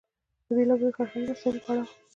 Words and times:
د 0.45 0.47
بېلابېلو 0.57 0.95
فرهنګي 0.97 1.27
مسئلو 1.33 1.63
په 1.65 1.69
اړه 1.71 1.83
و. 1.85 1.89